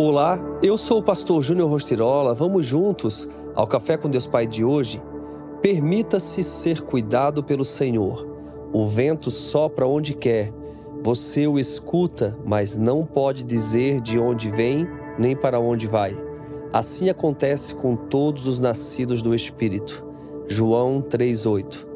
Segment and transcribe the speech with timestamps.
[0.00, 2.32] Olá, eu sou o pastor Júnior Rostirola.
[2.32, 5.02] Vamos juntos ao Café com Deus Pai de hoje?
[5.60, 8.24] Permita-se ser cuidado pelo Senhor.
[8.72, 10.52] O vento sopra onde quer.
[11.02, 14.86] Você o escuta, mas não pode dizer de onde vem
[15.18, 16.16] nem para onde vai.
[16.72, 20.06] Assim acontece com todos os nascidos do Espírito.
[20.46, 21.88] João 3:8.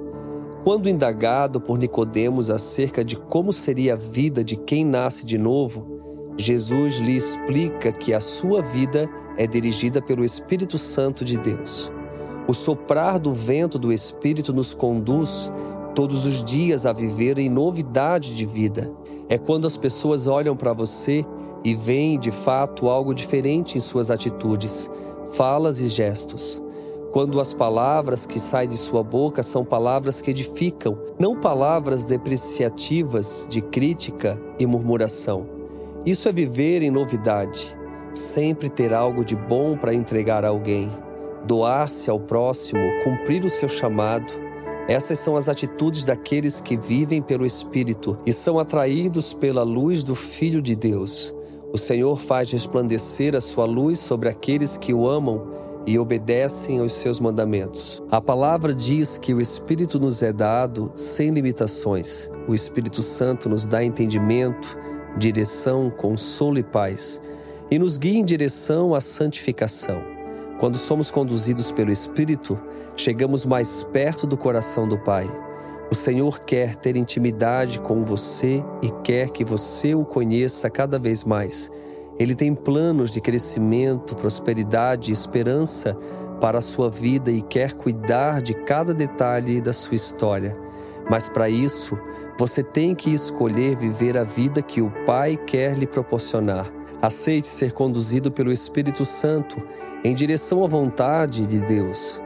[0.65, 5.92] Quando indagado por Nicodemos acerca de como seria a vida de quem nasce de novo,
[6.37, 11.91] Jesus lhe explica que a sua vida é dirigida pelo Espírito Santo de Deus.
[12.49, 15.53] O soprar do vento do Espírito nos conduz
[15.95, 18.93] todos os dias a viver em novidade de vida.
[19.29, 21.25] É quando as pessoas olham para você
[21.65, 24.91] e veem de fato algo diferente em suas atitudes,
[25.35, 26.61] falas e gestos.
[27.13, 33.47] Quando as palavras que saem de sua boca são palavras que edificam, não palavras depreciativas
[33.49, 35.62] de crítica e murmuração.
[36.05, 37.77] Isso é viver em novidade,
[38.13, 40.91] sempre ter algo de bom para entregar a alguém,
[41.47, 44.33] doar-se ao próximo, cumprir o seu chamado.
[44.89, 50.17] Essas são as atitudes daqueles que vivem pelo Espírito e são atraídos pela luz do
[50.17, 51.33] Filho de Deus.
[51.73, 55.53] O Senhor faz resplandecer a sua luz sobre aqueles que o amam
[55.87, 58.03] e obedecem aos seus mandamentos.
[58.11, 62.29] A palavra diz que o Espírito nos é dado sem limitações.
[62.49, 64.77] O Espírito Santo nos dá entendimento
[65.17, 67.21] direção, consolo e paz,
[67.71, 70.03] e nos guia em direção à santificação.
[70.59, 72.59] Quando somos conduzidos pelo Espírito,
[72.97, 75.29] chegamos mais perto do coração do Pai.
[75.91, 81.25] O Senhor quer ter intimidade com você e quer que você o conheça cada vez
[81.25, 81.71] mais.
[82.19, 85.97] Ele tem planos de crescimento, prosperidade e esperança
[86.41, 90.57] para a sua vida e quer cuidar de cada detalhe da sua história.
[91.13, 91.99] Mas para isso,
[92.39, 96.73] você tem que escolher viver a vida que o Pai quer lhe proporcionar.
[97.03, 99.63] Aceite ser conduzido pelo Espírito Santo
[100.03, 102.19] em direção à vontade de Deus.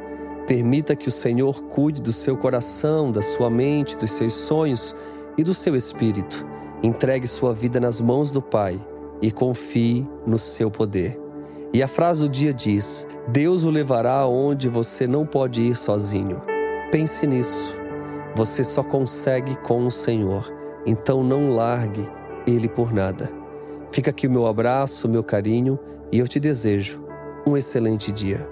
[0.46, 4.94] Permita que o Senhor cuide do seu coração, da sua mente, dos seus sonhos
[5.36, 6.46] e do seu espírito.
[6.80, 8.80] Entregue sua vida nas mãos do Pai
[9.20, 11.20] e confie no seu poder.
[11.72, 16.40] E a frase do dia diz: Deus o levará aonde você não pode ir sozinho.
[16.92, 17.85] Pense nisso.
[18.36, 20.52] Você só consegue com o Senhor,
[20.84, 22.06] então não largue
[22.46, 23.32] Ele por nada.
[23.90, 25.78] Fica aqui o meu abraço, meu carinho
[26.12, 27.02] e eu te desejo
[27.46, 28.46] um excelente dia.